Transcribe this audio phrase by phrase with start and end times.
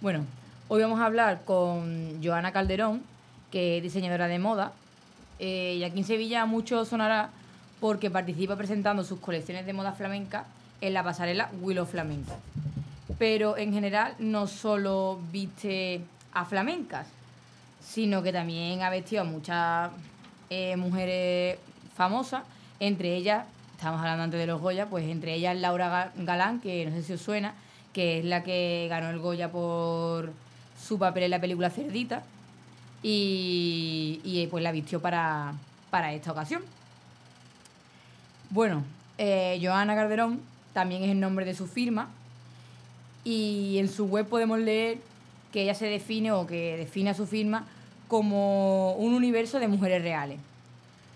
[0.00, 0.24] Bueno,
[0.68, 3.02] hoy vamos a hablar con Joana Calderón,
[3.50, 4.70] que es diseñadora de moda.
[5.40, 7.30] Eh, y aquí en Sevilla mucho sonará
[7.80, 10.44] porque participa presentando sus colecciones de moda flamenca
[10.80, 12.34] en la pasarela Willow Flamenca.
[13.18, 16.00] Pero en general no solo viste
[16.32, 17.08] a flamencas,
[17.84, 19.90] sino que también ha vestido a muchas
[20.48, 21.58] eh, mujeres
[21.96, 22.44] famosas,
[22.78, 23.46] entre ellas,
[23.76, 27.14] estamos hablando antes de los Goya, pues entre ellas Laura Galán, que no sé si
[27.14, 27.54] os suena,
[27.98, 30.32] que es la que ganó el Goya por
[30.80, 32.22] su papel en la película Cerdita,
[33.02, 35.54] y, pues la vistió para,
[36.12, 36.62] esta ocasión.
[38.50, 38.84] Bueno,
[39.18, 40.38] eh, Joana Calderón
[40.72, 42.08] también es el nombre de su firma,
[43.24, 44.98] y en su web podemos leer
[45.52, 47.66] que ella se define o que define a su firma
[48.06, 50.38] como un universo de mujeres reales.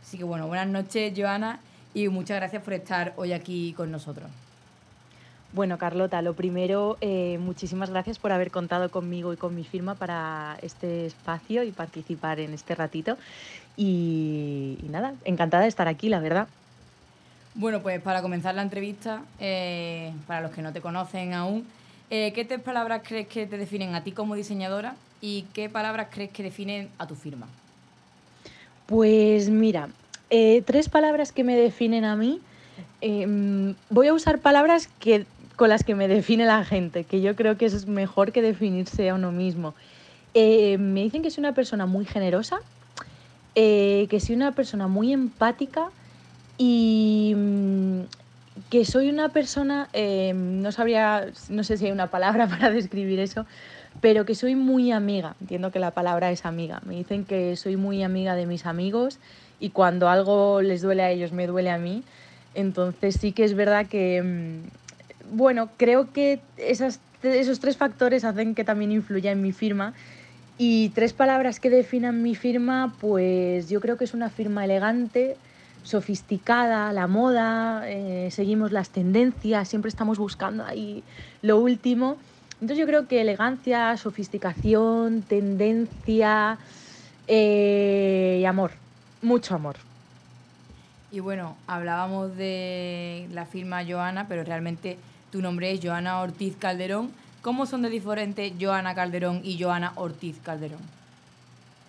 [0.03, 1.61] Así que bueno, buenas noches Joana
[1.95, 4.29] y muchas gracias por estar hoy aquí con nosotros.
[5.53, 9.95] Bueno, Carlota, lo primero, eh, muchísimas gracias por haber contado conmigo y con mi firma
[9.95, 13.19] para este espacio y participar en este ratito.
[13.77, 16.49] Y, nada, encantada de estar aquí, la verdad.
[17.55, 21.67] Bueno, pues para comenzar la entrevista, eh, para los que no te conocen aún,
[22.09, 26.09] eh, ¿qué tres palabras crees que te definen a ti como diseñadora y qué palabras
[26.11, 27.47] crees que definen a tu firma?
[28.87, 29.91] Pues mira,
[30.31, 32.41] tres palabras que me definen a mí.
[33.05, 37.37] Em, voy a usar palabras que, con las que me define la gente, que yo
[37.37, 39.75] creo que es mejor que definirse a uno mismo.
[40.35, 42.61] Eh, me dicen que soy una persona muy generosa,
[43.55, 45.91] eh, que soy una persona muy empática
[46.57, 48.01] y mm,
[48.71, 53.21] que soy una persona, em, no sabría, no sé si hay una palabra para describir
[53.21, 53.47] eso,
[54.01, 57.77] pero que soy muy amiga, entiendo que la palabra es amiga, me dicen que soy
[57.77, 59.19] muy amiga de mis amigos
[59.61, 62.03] y cuando algo les duele a ellos me duele a mí,
[62.55, 64.82] entonces sí que es verdad que, mm,
[65.33, 67.01] bueno, creo que esos
[67.61, 69.95] tres factores hacen que también influya en mi firma
[70.59, 75.37] y tres palabras que definan mi firma, pues yo creo que es una firma elegante,
[75.83, 81.03] sofisticada, la moda, eh, seguimos las tendencias, siempre estamos buscando ahí
[81.43, 82.19] lo último
[82.63, 86.59] entonces yo creo que elegancia, sofisticación, tendencia
[87.27, 88.71] eh, y amor,
[89.21, 89.75] mucho amor.
[91.11, 94.97] Y bueno, hablábamos de la firma Joana, pero realmente
[95.33, 97.11] tu nombre es Joana Ortiz Calderón.
[97.41, 100.79] ¿Cómo son de diferentes Joana Calderón y Joana Ortiz Calderón?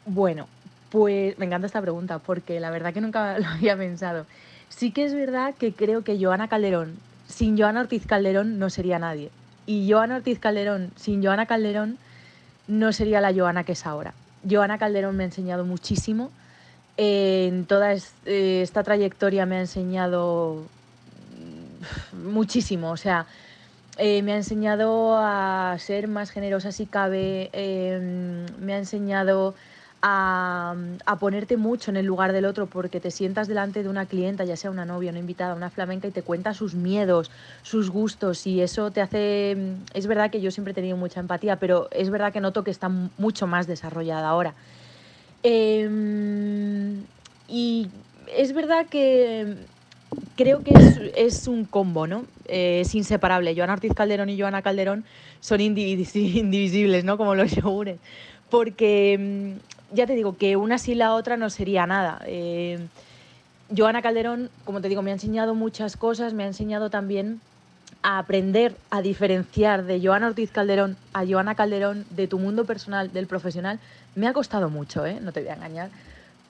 [0.06, 0.48] Bueno,
[0.90, 4.26] pues me encanta esta pregunta porque la verdad que nunca lo había pensado.
[4.70, 6.96] Sí que es verdad que creo que Joana Calderón,
[7.28, 9.30] sin Joana Ortiz Calderón no sería nadie.
[9.66, 11.98] Y Joana Ortiz Calderón, sin Joana Calderón,
[12.68, 14.14] no sería la Joana que es ahora.
[14.50, 16.32] Joana Calderón me ha enseñado muchísimo.
[16.96, 20.64] en toda eh, esta trayectoria me ha enseñado
[22.14, 22.92] muchísimo.
[22.92, 23.26] O sea,
[23.98, 27.50] eh, me ha enseñado a ser más generosa si cabe.
[27.54, 29.56] Em, me ha enseñado
[30.06, 30.76] a,
[31.20, 34.58] ponerte mucho en el lugar del otro porque te sientas delante de una clienta, ya
[34.58, 38.62] sea una novia, una invitada, una flamenca, y te cuenta sus miedos, sus gustos, y
[38.62, 39.56] eso te hace...
[39.94, 42.72] Es verdad que yo siempre he tenido mucha empatía, pero es verdad que noto que
[42.72, 44.54] está mucho más desarrollada ahora.
[45.44, 47.04] Em,
[47.48, 47.90] y
[48.36, 49.56] es verdad que
[50.36, 50.74] creo que
[51.16, 52.26] es, un combo, ¿no?
[52.48, 53.56] Eh, es inseparable.
[53.56, 55.06] Joana Ortiz Calderón y Joana Calderón
[55.40, 57.18] son indivisibles, ¿no?
[57.18, 58.00] Como los yogures.
[58.50, 59.56] Porque
[59.94, 62.22] ya te digo que una sin la otra no sería nada.
[62.26, 62.80] Eh,
[63.76, 67.42] Joana Calderón, como te digo, me ha enseñado muchas cosas, me ha enseñado también
[68.02, 73.12] a aprender a diferenciar de Joana Ortiz Calderón a Joana Calderón de tu mundo personal,
[73.14, 73.80] del profesional.
[74.16, 75.20] Me ha costado mucho, ¿eh?
[75.22, 75.90] no te voy a engañar,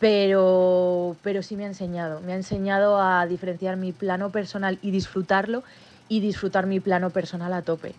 [0.03, 2.19] pero, pero sí me ha enseñado.
[2.19, 5.63] Me ha enseñado a diferenciar mi plano personal y disfrutarlo
[6.09, 7.95] y disfrutar mi plano personal a tope.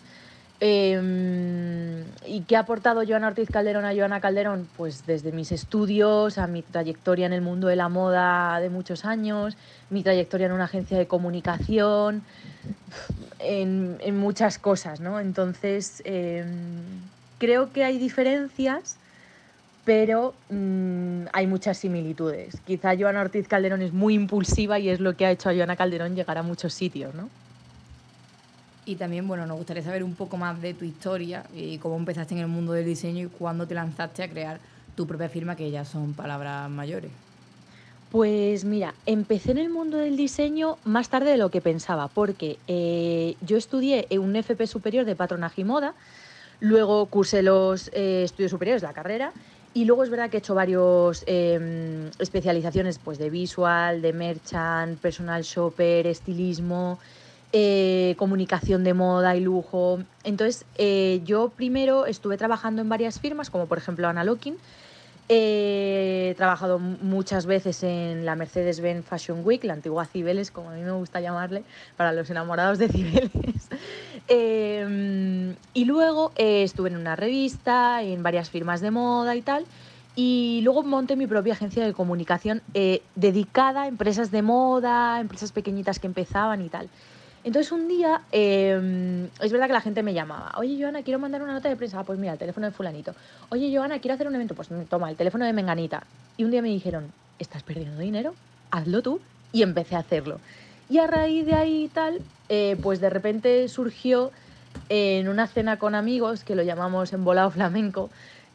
[0.59, 4.67] Em, ¿Y qué ha aportado Joana Ortiz Calderón a Joana Calderón?
[4.77, 9.03] Pues desde mis estudios, a mi trayectoria en el mundo de la moda de muchos
[9.03, 9.57] años,
[9.89, 12.21] mi trayectoria en una agencia de comunicación,
[13.39, 15.19] en, muchas cosas, ¿no?
[15.19, 16.45] Entonces, em,
[17.39, 18.99] creo que hay diferencias,
[19.85, 22.57] pero mm, hay muchas similitudes.
[22.65, 25.75] Quizá Joana Ortiz Calderón es muy impulsiva y es lo que ha hecho a Joana
[25.75, 27.29] Calderón llegar a muchos sitios, ¿no?
[28.87, 32.35] Y también, bueno, nos gustaría saber un poco más de tu historia y cómo empezaste
[32.35, 34.59] en el mundo del diseño y cuándo te lanzaste a crear
[34.95, 37.11] tu propia firma, que ya son palabras mayores.
[38.11, 42.57] Pues mira, empecé en el mundo del diseño más tarde de lo que pensaba, porque
[42.67, 45.95] eh, yo estudié en un FP superior de patronaje y moda,
[46.59, 49.33] luego cursé los eh, estudios superiores, la carrera,
[49.75, 54.97] y luego es verdad que he hecho varias em, especializaciones pues, de visual, de merchant,
[54.97, 56.97] personal shopper, estilismo,
[57.51, 59.99] eh, comunicación de moda y lujo.
[60.23, 64.55] Entonces, eh, yo primero estuve trabajando en varias firmas, como por ejemplo Ana Locking.
[65.27, 70.83] He trabajado muchas veces en la Mercedes-Benz Fashion Week, la antigua Cibeles, como a mí
[70.83, 71.63] me gusta llamarle,
[71.97, 73.67] para los enamorados de Cibeles.
[74.27, 79.65] Em, y luego estuve en una revista, en varias firmas de moda y tal.
[80.15, 85.51] Y luego monté mi propia agencia de comunicación eh, dedicada a empresas de moda, empresas
[85.51, 86.89] pequeñitas que empezaban y tal.
[87.43, 91.43] Entonces un día, em, es verdad que la gente me llamaba, oye Joana, quiero mandar
[91.43, 93.13] una nota de prensa, ah, pues mira, el teléfono de fulanito.
[93.49, 96.03] Oye Joana, quiero hacer un evento, pues toma, el teléfono de Menganita.
[96.37, 98.33] Y un día me dijeron, ¿estás perdiendo dinero?
[98.71, 99.19] Hazlo tú.
[99.51, 100.39] Y empecé a hacerlo.
[100.89, 104.31] Y a raíz de ahí y tal, eh, pues de repente surgió
[104.89, 108.09] en una cena con amigos, que lo llamamos embolado flamenco,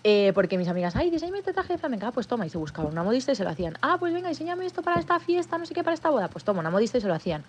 [0.05, 2.59] eh, porque mis amigas, ay, diseñame este traje de flamenca, ah, pues toma, y se
[2.59, 3.77] buscaba una modista y se lo hacían.
[3.83, 6.45] Ah, pues venga, diseñame esto para esta fiesta, no sé qué, para esta boda, pues
[6.45, 7.45] toma, una modista y se lo hacían.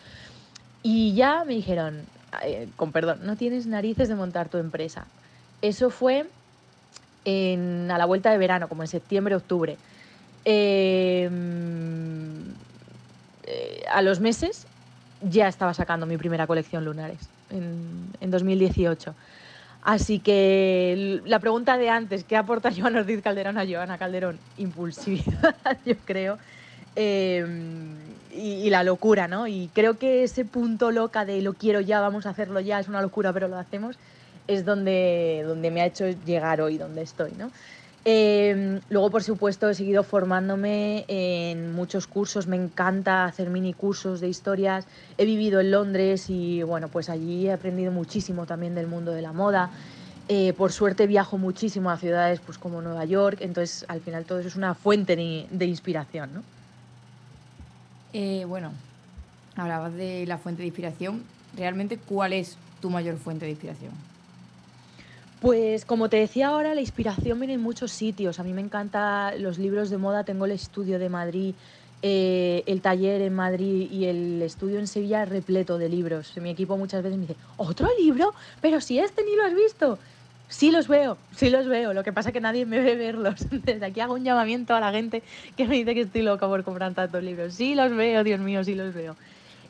[0.83, 2.01] Y ya me dijeron,
[2.44, 5.06] eh, con perdón, no tienes narices de montar tu empresa.
[5.62, 6.25] Eso fue
[7.24, 9.78] en, a la vuelta de verano, como en septiembre, octubre.
[10.44, 11.31] Em,
[13.44, 14.66] eh, a los meses
[15.21, 17.19] ya estaba sacando mi primera colección lunares,
[17.50, 19.13] en, en 2018.
[19.83, 24.38] Así que la pregunta de antes, ¿qué aporta Joan Ortiz Calderón a Joana Calderón?
[24.57, 26.38] Impulsividad, yo creo.
[26.95, 27.95] Em,
[28.33, 29.47] y, la locura, ¿no?
[29.47, 32.88] Y creo que ese punto loca de lo quiero ya, vamos a hacerlo ya, es
[32.88, 33.97] una locura, pero lo hacemos,
[34.47, 37.51] es donde, donde me ha hecho llegar hoy, donde estoy, ¿no?
[38.03, 44.19] Em, luego, por supuesto, he seguido formándome en muchos cursos, me encanta hacer mini cursos
[44.21, 44.88] de historias,
[45.19, 49.21] he vivido en Londres y bueno, pues allí he aprendido muchísimo también del mundo de
[49.21, 49.69] la moda.
[50.30, 54.39] Eh, por suerte viajo muchísimo a ciudades pues, como Nueva York, entonces al final todo
[54.39, 56.33] eso es una fuente de, inspiración.
[56.33, 56.44] ¿no?
[58.13, 58.71] Eh, bueno,
[59.56, 61.24] hablabas de la fuente de inspiración.
[61.56, 64.11] ¿Realmente cuál es tu mayor fuente de inspiración?
[65.42, 68.40] Pues como te decía ahora, la inspiración viene en muchos sitios.
[68.40, 71.56] A mí me encantan los libros de moda, tengo el estudio de Madrid,
[72.04, 76.32] eh, el taller en Madrid y el estudio en Sevilla repleto de libros.
[76.38, 78.36] Mi equipo muchas veces me dice, ¿otro libro?
[78.62, 79.98] Pero si este ni lo has visto.
[80.48, 81.92] Sí los veo, sí los veo.
[81.94, 83.48] Lo que pasa es que nadie me ve verlos.
[83.52, 85.24] Desde aquí hago un llamamiento a la gente
[85.58, 87.56] que me dice que estoy loca por comprar tantos libros.
[87.56, 89.16] Sí los veo, Dios mío, sí los veo.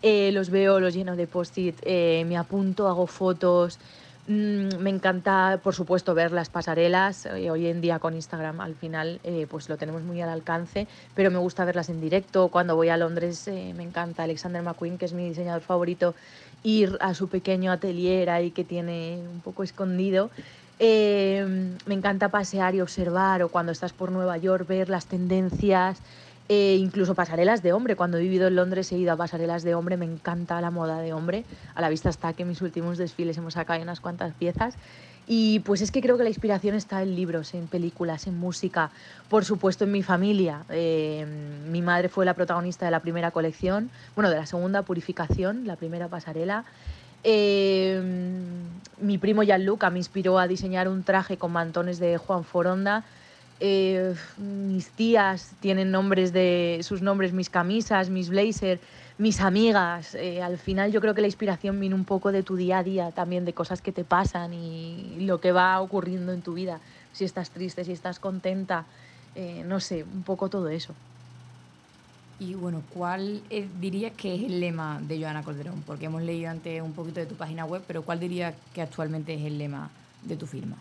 [0.02, 3.80] Eh, los veo, los lleno de post-it, eh, me apunto, hago fotos.
[4.28, 7.26] Mm, me encanta, por supuesto, ver las pasarelas.
[7.26, 9.20] Eh, hoy en día con Instagram al final
[9.50, 12.50] pues lo tenemos muy al alcance, pero me gusta verlas en directo.
[12.50, 16.16] Cuando voy a Londres me encanta Alexander McQueen, que es mi diseñador favorito,
[16.64, 20.30] ir a su pequeño atelier ahí que tiene un poco escondido
[20.82, 26.00] me encanta pasear y observar, o cuando estás por Nueva York, ver las tendencias,
[26.54, 27.96] eh, incluso pasarelas de hombre.
[27.96, 31.00] Cuando he vivido en Londres he ido a pasarelas de hombre, me encanta la moda
[31.00, 31.46] de hombre.
[31.76, 34.76] A la vista está que en mis últimos desfiles hemos sacado unas cuantas piezas.
[35.28, 38.92] Y pues es que creo que la inspiración está en libros, en películas, en música,
[39.30, 40.66] por supuesto en mi familia.
[40.68, 45.66] Em, mi madre fue la protagonista de la primera colección, bueno, de la segunda Purificación,
[45.66, 46.66] la primera pasarela.
[47.24, 48.66] Em,
[49.00, 53.06] mi primo Gianluca me inspiró a diseñar un traje con mantones de Juan Foronda.
[53.64, 58.82] Eh, mis tías tienen nombres de sus nombres, mis camisas, mis blazers,
[59.20, 60.16] mis amigas.
[60.16, 62.84] Eh, al final yo creo que la inspiración viene un poco de tu día a
[62.84, 66.80] día, también de cosas que te pasan y lo que va ocurriendo en tu vida.
[67.14, 68.86] Si estás triste, si estás contenta,
[69.36, 70.96] eh, no sé, un poco todo eso.
[72.40, 73.44] Y bueno, ¿cuál
[73.80, 75.84] dirías que es el lema de Joana Calderón?
[75.86, 79.36] Porque hemos leído antes un poquito de tu página web, pero ¿cuál dirías que actualmente
[79.36, 79.92] es el lema
[80.24, 80.78] de tu firma?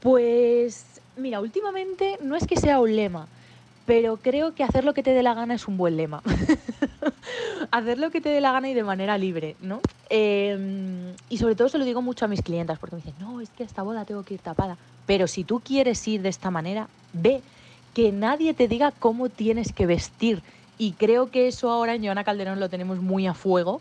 [0.00, 3.26] Pues mira, últimamente no es que sea un lema,
[3.86, 6.22] pero creo que hacer lo que te dé la gana es un buen lema.
[7.70, 9.80] hacer lo que te dé la gana y de manera libre, ¿no?
[10.10, 13.40] Em, y sobre todo se lo digo mucho a mis clientas, porque me dicen, no,
[13.40, 14.76] es que a esta boda tengo que ir tapada.
[15.06, 17.42] Pero si tú quieres ir de esta manera, ve
[17.94, 20.42] que nadie te diga cómo tienes que vestir.
[20.78, 23.80] Y creo que eso ahora en Joana Calderón lo tenemos muy a fuego.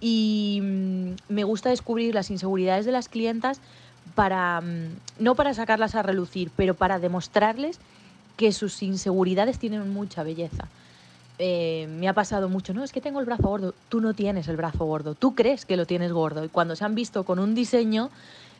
[0.00, 3.60] Y mm, me gusta descubrir las inseguridades de las clientas
[4.14, 7.78] para, mm, no para sacarlas a relucir, pero para demostrarles
[8.36, 10.68] que sus inseguridades tienen mucha belleza.
[11.38, 13.74] Eh, me ha pasado mucho, no, es que tengo el brazo gordo.
[13.88, 16.44] Tú no tienes el brazo gordo, tú crees que lo tienes gordo.
[16.44, 18.10] Y cuando se han visto con un diseño,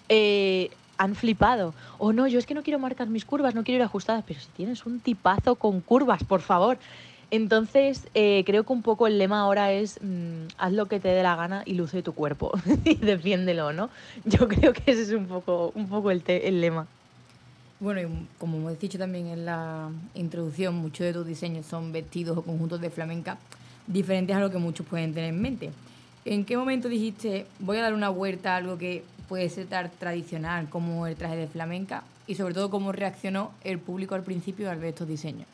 [0.09, 1.73] eh, han flipado.
[1.99, 4.41] O no, yo es que no quiero marcar mis curvas, no quiero ir ajustadas, pero
[4.41, 6.79] si tienes un tipazo con curvas, por favor.
[7.31, 11.09] Entonces, eh, creo que un poco el lema ahora es mm, haz lo que te
[11.09, 12.53] dé la gana y luce tu cuerpo
[12.85, 13.89] y defiéndelo, ¿no?
[14.25, 16.87] Yo creo que ese es un poco, un poco el, el lema.
[17.79, 22.37] Bueno, y como hemos dicho también en la introducción, muchos de tus diseños son vestidos
[22.37, 23.39] o conjuntos de flamenca
[23.87, 25.71] diferentes a lo que muchos pueden tener en mente.
[26.25, 29.91] ¿En qué momento dijiste, voy a dar una vuelta a algo que puede ser tan
[29.99, 32.03] tradicional como el traje de flamenca?
[32.27, 35.47] Y sobre todo, ¿cómo reaccionó el público al principio al ver estos diseños?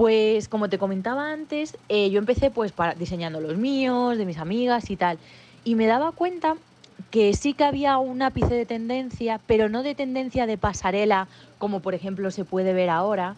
[0.00, 4.38] Pues como te comentaba antes, eh, yo empecé pues para, diseñando los míos, de mis
[4.38, 5.18] amigas y tal.
[5.62, 6.56] Y me daba cuenta
[7.10, 11.28] que sí que había un ápice de tendencia, pero no de tendencia de pasarela,
[11.58, 13.36] como por ejemplo se puede ver ahora.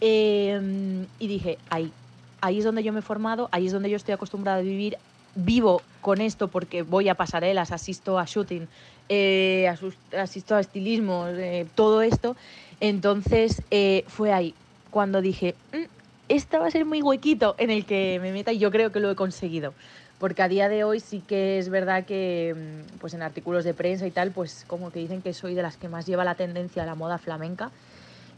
[0.00, 1.92] Em, y dije, ahí,
[2.40, 4.98] ahí es donde yo me he formado, ahí es donde yo estoy acostumbrada a vivir,
[5.36, 8.66] vivo con esto porque voy a pasarelas, asisto a shooting,
[9.08, 9.72] eh,
[10.18, 12.34] asisto a estilismo, eh, todo esto.
[12.80, 13.62] Entonces
[14.08, 14.56] fue ahí
[14.90, 15.99] cuando dije, mm,
[16.30, 19.00] esta va a ser muy huequito en el que me meta y yo creo que
[19.00, 19.74] lo he conseguido.
[20.20, 23.74] Porque a día de hoy sí que es verdad que mm, pues en artículos de
[23.74, 26.36] prensa y tal, pues como que dicen que soy de las que más lleva la
[26.36, 27.72] tendencia a la moda flamenca.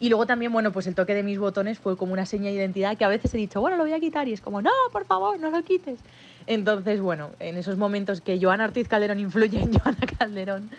[0.01, 2.55] Y luego también, bueno, pues el toque de mis botones fue como una seña de
[2.55, 4.71] identidad que a veces he dicho, bueno, lo voy a quitar y es como, no,
[4.91, 5.99] por favor, no lo quites.
[6.47, 10.71] Entonces, bueno, en esos momentos que Joana Ortiz Calderón influye en Joana Calderón,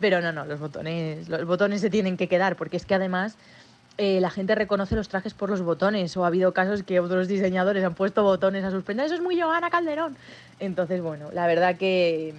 [0.00, 3.36] pero no, no, los botones, los botones se tienen que quedar porque es que además
[3.98, 7.26] eh, la gente reconoce los trajes por los botones o ha habido casos que otros
[7.26, 9.06] diseñadores han puesto botones a sus prendas.
[9.06, 10.16] Eso es muy Joana Calderón.
[10.60, 12.34] Entonces, bueno, la verdad que,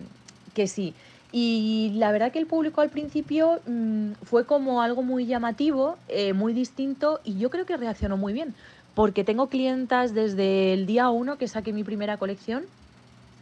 [0.53, 0.93] que sí.
[1.31, 6.33] Y la verdad que el público al principio mm, fue como algo muy llamativo, eh,
[6.33, 8.55] muy distinto y yo creo que reaccionó muy bien,
[8.95, 12.63] porque tengo clientas desde el día uno que saqué mi primera colección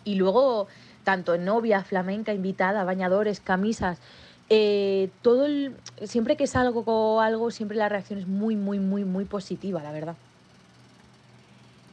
[0.04, 0.68] y luego
[1.04, 4.00] tanto novia, flamenca, invitada, bañadores, camisas,
[4.50, 5.76] eh, todo el,
[6.06, 9.92] siempre que salgo con algo, siempre la reacción es muy, muy, muy, muy positiva, la
[9.92, 10.16] verdad.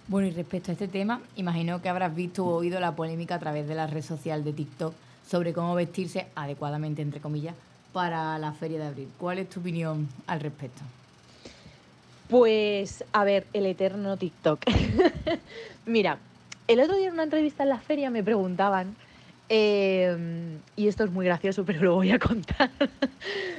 [0.07, 3.39] Bueno, y respecto a este tema, imagino que habrás visto o oído la polémica a
[3.39, 4.95] través de la red social de TikTok
[5.27, 7.55] sobre cómo vestirse adecuadamente, entre comillas,
[7.93, 9.09] para la feria de abril.
[9.19, 10.83] ¿Cuál es tu opinión al respecto?
[12.29, 14.61] Pues, a ver, el eterno TikTok.
[15.87, 16.19] Mira,
[16.69, 18.97] el otro día en una entrevista en la feria me preguntaban,
[19.49, 22.71] em, y esto es muy gracioso, pero lo voy a contar.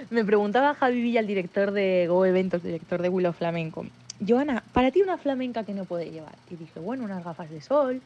[0.09, 3.85] me preguntaba Javi Villa, el director de Go Eventos, director de Willow Flamenco,
[4.25, 6.35] Joana, para ti una flamenca que no puede llevar.
[6.49, 8.01] Y dije, bueno, unas gafas de sol,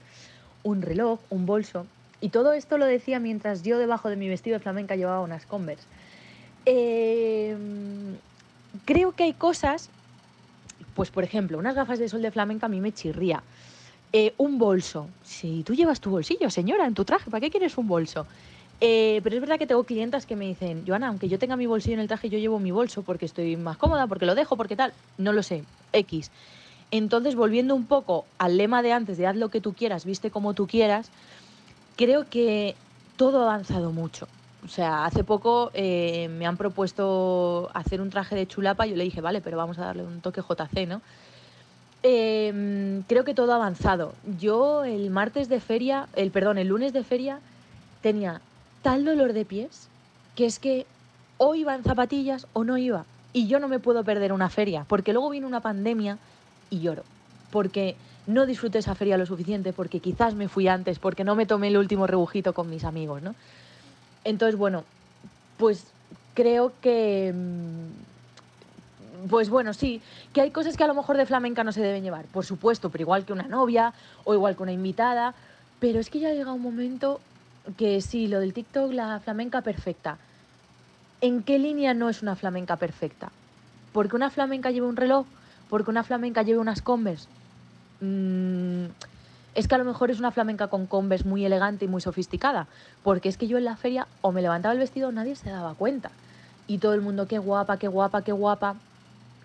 [0.63, 1.85] un reloj, un bolso.
[2.21, 5.45] Y todo esto lo decía mientras yo debajo de mi vestido de flamenca llevaba unas
[5.45, 5.85] Converse.
[6.65, 8.17] Em,
[8.85, 9.89] creo que hay cosas,
[10.95, 13.41] pues por ejemplo, unas gafas de sol de flamenca a mí me chirría.
[14.11, 15.07] Eh, un bolso.
[15.23, 18.25] Si tú llevas tu bolsillo, señora, en tu traje, ¿para qué quieres un bolso?
[18.81, 21.65] Eh, pero es verdad que tengo clientas que me dicen, Joana, aunque yo tenga mi
[21.67, 24.57] bolsillo en el traje, yo llevo mi bolso porque estoy más cómoda, porque lo dejo,
[24.57, 24.93] porque tal.
[25.17, 25.63] No lo sé,
[25.93, 26.31] X.
[26.91, 30.31] Entonces, volviendo un poco al lema de antes de haz lo que tú quieras, viste
[30.31, 31.11] como tú quieras,
[31.95, 32.75] creo que
[33.15, 34.27] todo ha avanzado mucho.
[34.65, 39.03] O sea, hace poco eh, me han propuesto hacer un traje de chulapa yo le
[39.03, 41.01] dije, vale, pero vamos a darle un toque JC, ¿no?
[42.01, 44.13] Em, creo que todo ha avanzado.
[44.39, 47.39] Yo el martes de feria, el perdón, el lunes de feria
[48.01, 48.41] tenía
[48.81, 49.89] tal dolor de pies
[50.35, 50.85] que es que
[51.37, 53.05] o iba en zapatillas o no iba.
[53.33, 56.17] Y yo no me puedo perder una feria, porque luego viene una pandemia
[56.69, 57.03] y lloro.
[57.51, 57.95] Porque
[58.27, 61.67] no disfruté esa feria lo suficiente porque quizás me fui antes, porque no me tomé
[61.67, 63.35] el último rebujito con mis amigos, ¿no?
[64.23, 64.83] Entonces, bueno,
[65.57, 65.85] pues
[66.35, 67.33] creo que...
[69.27, 70.01] Pues bueno, sí,
[70.33, 72.89] que hay cosas que a lo mejor de flamenca no se deben llevar, por supuesto,
[72.89, 75.33] pero igual que una novia o igual que una invitada,
[75.79, 77.19] pero es que ya llega un momento
[77.77, 80.17] que sí, lo del TikTok, la flamenca perfecta.
[81.21, 83.31] ¿En qué línea no es una flamenca perfecta?
[83.91, 85.25] Porque una flamenca lleve un reloj,
[85.69, 87.27] porque una flamenca lleve unas Converse,
[88.01, 88.85] Mm,
[89.55, 92.67] es que a lo mejor es una flamenca con combes muy elegante y muy sofisticada,
[93.03, 95.73] porque es que yo en la feria o me levantaba el vestido nadie se daba
[95.73, 96.11] cuenta.
[96.67, 98.75] Y todo el mundo, qué guapa, qué guapa, qué guapa.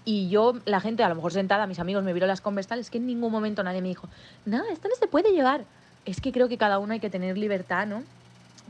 [0.04, 2.90] Y yo, la gente, a lo mejor sentada, mis amigos me vieron las tal, es
[2.90, 4.08] que en ningún momento nadie me dijo,
[4.44, 5.64] nada, esto no se puede llevar.
[6.04, 8.02] Es que creo que cada uno hay que tener libertad, ¿no?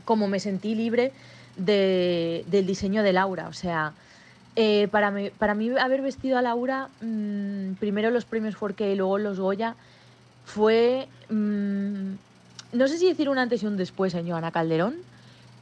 [0.05, 1.11] Como me sentí libre
[1.57, 3.93] del diseño de Laura, o sea,
[4.55, 8.95] eh, para, mí, para mí haber vestido a Laura, mm, primero los premios Forqué y
[8.95, 9.75] luego los Goya,
[10.45, 12.13] fue, mm,
[12.73, 14.95] no sé si decir un antes y un después en Joana Calderón,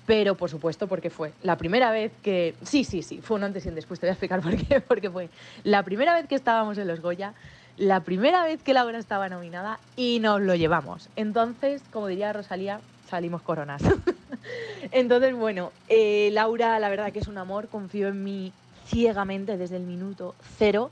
[0.06, 3.66] pero por supuesto porque fue la primera vez que, sí, sí, sí, fue un antes
[3.66, 5.30] y un después, te voy a explicar por qué, porque fue
[5.64, 7.34] la primera vez que estábamos en los Goya,
[7.78, 11.10] la primera vez que Laura estaba nominada y nos lo llevamos.
[11.16, 13.82] Entonces, como diría Rosalía, salimos coronas.
[14.92, 18.54] Entonces, bueno, eh, Laura, la verdad que es un amor, confío en mí
[18.86, 20.92] ciegamente desde el minuto cero.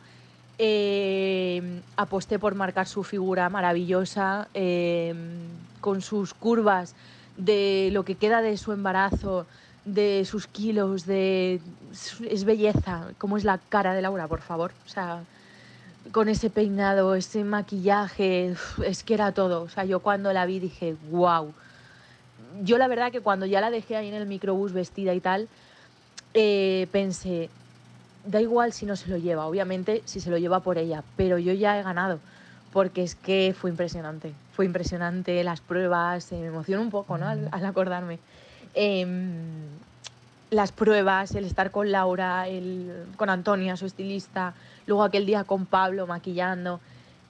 [0.58, 5.14] Eh, aposté por marcar su figura maravillosa, eh,
[5.82, 6.96] con sus curvas
[7.42, 9.48] de lo que queda de su embarazo,
[9.84, 11.60] de sus kilos, de
[12.30, 14.72] es belleza, como es la cara de Laura, por favor.
[14.86, 15.24] O sea,
[16.12, 18.56] con ese peinado, ese maquillaje,
[18.86, 19.64] es que era todo.
[19.64, 21.52] O sea, yo cuando la vi dije, wow.
[22.64, 25.48] yo la verdad que cuando ya la dejé ahí en el microbús vestida y tal,
[26.36, 27.50] eh, pensé,
[28.26, 31.40] da igual si no se lo lleva, obviamente si se lo lleva por ella, pero
[31.40, 32.20] yo ya he ganado,
[32.74, 37.28] porque es que fue impresionante, fue impresionante las pruebas, me emocionó un poco ¿no?
[37.28, 38.20] al, acordarme.
[38.74, 39.32] Em,
[40.50, 44.54] las pruebas, el estar con Laura, el, con Antonia, su estilista,
[44.86, 46.80] luego aquel día con Pablo maquillando,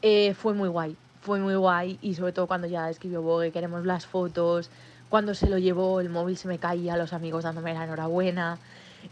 [0.02, 3.86] eh, fue muy guay, fue muy guay y sobre todo cuando ya escribió Vogue, queremos
[3.86, 4.70] las fotos,
[5.10, 8.58] cuando se lo llevó el móvil se me caía, los amigos dándome la enhorabuena,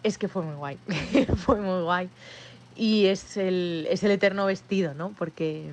[0.03, 0.77] es que fue muy guay,
[1.36, 2.09] fue muy guay.
[2.75, 5.09] Y es el, es el eterno vestido, ¿no?
[5.17, 5.69] Porque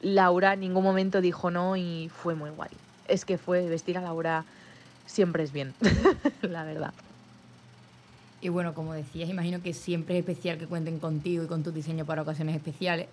[0.00, 2.70] Laura en ningún momento dijo no y fue muy guay.
[3.08, 4.44] Es que fue vestir a Laura
[5.06, 5.74] siempre es bien,
[6.42, 6.92] la verdad.
[8.40, 11.72] Y bueno, como decías, imagino que siempre es especial que cuenten contigo y con tu
[11.72, 13.08] diseño para ocasiones especiales.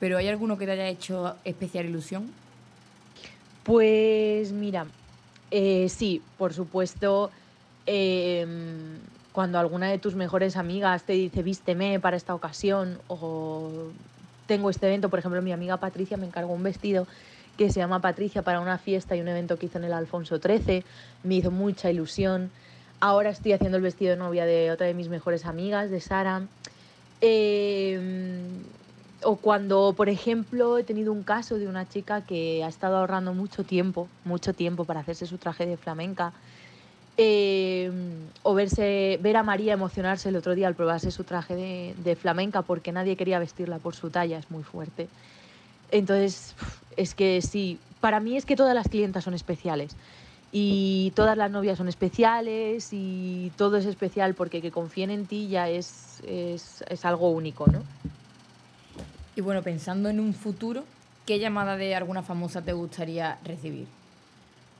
[0.00, 2.30] Pero ¿hay alguno que te haya hecho especial ilusión?
[3.62, 4.86] Pues mira,
[5.50, 7.30] eh, sí, por supuesto,
[7.86, 8.98] em,
[9.32, 13.90] cuando alguna de tus mejores amigas te dice vísteme para esta ocasión o
[14.46, 17.06] tengo este evento, por ejemplo, mi amiga Patricia me encargó un vestido
[17.56, 20.38] que se llama Patricia para una fiesta y un evento que hizo en el Alfonso
[20.38, 20.84] XIII,
[21.24, 22.50] me hizo mucha ilusión.
[23.00, 26.42] Ahora estoy haciendo el vestido de novia de otra de mis mejores amigas, de Sara.
[27.20, 28.38] Eh,
[29.22, 33.32] o cuando, por ejemplo, he tenido un caso de una chica que ha estado ahorrando
[33.34, 36.32] mucho tiempo, mucho tiempo para hacerse su traje de flamenca.
[37.18, 37.90] Eh,
[38.42, 42.14] o verse, ver a María emocionarse el otro día al probarse su traje de, de,
[42.14, 45.08] flamenca porque nadie quería vestirla por su talla, es muy fuerte.
[45.90, 46.54] Entonces,
[46.96, 49.96] es que sí, para mí es que todas las clientas son especiales
[50.52, 55.48] y todas las novias son especiales y todo es especial porque que confíen en ti
[55.48, 57.82] ya es, es, es algo único, ¿no?
[59.34, 60.84] Y bueno, pensando en un futuro,
[61.26, 63.86] ¿qué llamada de alguna famosa te gustaría recibir?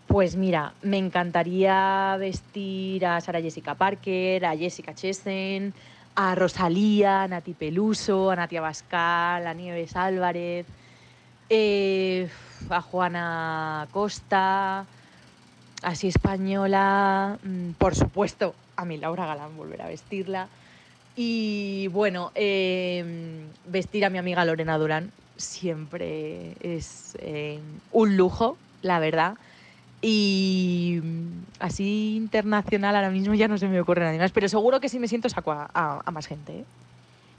[0.06, 5.72] Pues mira, me encantaría vestir a Sara Jessica Parker, a Jessica Chesney,
[6.14, 10.66] a Rosalía, a Nati Peluso, a Natia Bascal, a Nieves Álvarez,
[11.48, 12.28] eh,
[12.70, 14.86] a Juana Costa,
[15.82, 20.48] así española, mm, por supuesto, a mi Laura Galán volver a vestirla.
[21.16, 28.98] Y bueno, em, vestir a mi amiga Lorena Durán siempre es em, un lujo, la
[29.00, 29.34] verdad.
[30.02, 34.80] Y mm, así internacional ahora mismo ya no se me ocurre nada más, pero seguro
[34.80, 36.60] que sí me siento saco a, más gente.
[36.60, 36.64] ¿eh?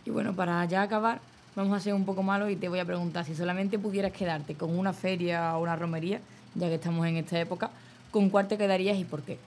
[0.06, 1.20] Y bueno, para ya acabar,
[1.56, 4.56] vamos a ser un poco malos y te voy a preguntar si solamente pudieras quedarte
[4.56, 6.20] con una feria o una romería,
[6.56, 7.70] ya que estamos en esta época,
[8.12, 9.38] ¿con cuál te quedarías y por qué?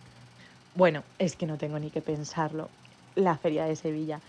[0.74, 2.68] Bueno, es que no tengo ni que pensarlo
[3.16, 4.20] la Feria de Sevilla.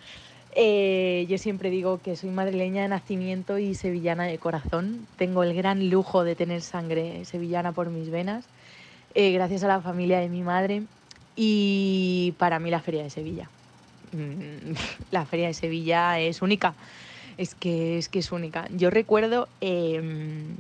[0.54, 5.08] Eh, yo siempre digo que soy madrileña de nacimiento y sevillana de corazón.
[5.18, 8.46] Tengo el gran lujo de tener sangre sevillana por mis venas,
[9.16, 10.84] eh, gracias a la familia de mi madre.
[11.36, 13.50] Y para mí la Feria de Sevilla.
[14.12, 14.74] Mm,
[15.12, 16.74] la Feria de Sevilla es única.
[17.38, 18.68] Es que es, que es única.
[18.76, 20.56] Yo recuerdo em,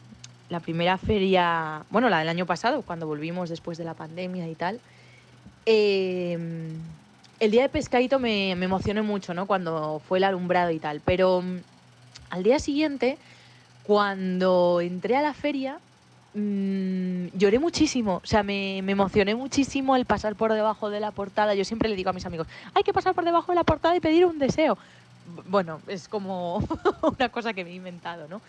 [0.50, 4.56] la primera feria, bueno, la del año pasado, cuando volvimos después de la pandemia y
[4.56, 4.80] tal.
[5.66, 6.38] Eh,
[7.40, 9.46] el día de pescadito me, me, emocioné mucho, ¿no?
[9.48, 11.02] Cuando fue el alumbrado y tal.
[11.04, 11.58] Pero mm,
[12.30, 13.18] al día siguiente,
[13.84, 15.80] cuando entré a la feria,
[16.34, 18.22] mm, lloré muchísimo.
[18.24, 21.56] O sea, me, emocioné muchísimo el pasar por debajo de la portada.
[21.56, 23.96] Yo siempre le digo a mis amigos, hay que pasar por debajo de la portada
[23.96, 24.78] y pedir un deseo.
[25.48, 26.64] Bueno, es como
[27.18, 28.42] una cosa que me he inventado, ¿no?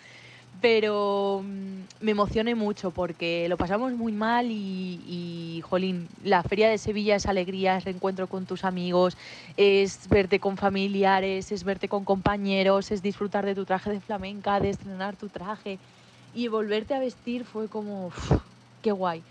[0.63, 6.79] pero mm, me emocioné mucho porque lo pasamos muy mal y, jolín, la feria de
[6.79, 9.17] Sevilla es alegría, es reencuentro con tus amigos,
[9.57, 14.61] es verte con familiares, es verte con compañeros, es disfrutar de tu traje de flamenca,
[14.61, 15.79] de estrenar tu traje
[16.35, 18.11] y volverte a vestir fue como,
[18.83, 19.23] qué guay.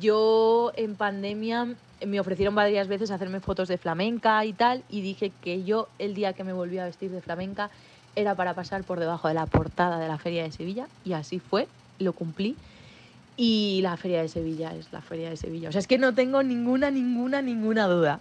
[0.00, 1.74] Yo en pandemia
[2.06, 6.14] me ofrecieron varias veces hacerme fotos de flamenca y tal y dije que yo el
[6.14, 7.70] día que me volví a vestir de flamenca
[8.16, 11.38] era para pasar por debajo de la portada de la Feria de Sevilla y así
[11.38, 12.56] fue, lo cumplí.
[13.36, 15.70] Y la Feria de Sevilla es la Feria de Sevilla.
[15.70, 18.20] O sea, es que no tengo ninguna, ninguna, ninguna duda.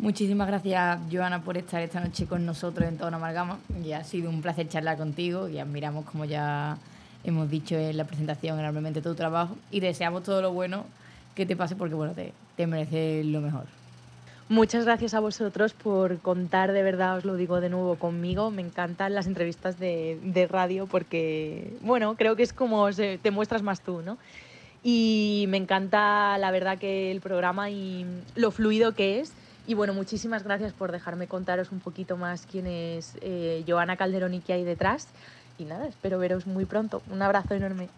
[0.00, 3.58] Muchísimas gracias, Joana, por estar esta noche con nosotros en Toda Amalgama.
[3.84, 6.78] Y ha sido un placer charlar contigo y admiramos, como ya
[7.22, 10.86] hemos dicho en la presentación, enormemente tu trabajo y deseamos todo lo bueno
[11.34, 13.66] que te pase porque, bueno, te, te mereces lo mejor.
[14.48, 18.50] Muchas gracias a vosotros por contar, de verdad os lo digo de nuevo conmigo.
[18.50, 23.82] Me encantan las entrevistas de, radio porque, bueno, creo que es como te muestras más
[23.82, 24.16] tú, ¿no?
[24.82, 29.34] Y me encanta, la verdad, que el programa y lo fluido que es.
[29.66, 34.34] Y bueno, muchísimas gracias por dejarme contaros un poquito más quién es eh, Joana Calderón
[34.34, 35.08] y qué hay detrás.
[35.58, 37.02] Y nada, espero veros muy pronto.
[37.10, 37.88] Un abrazo enorme.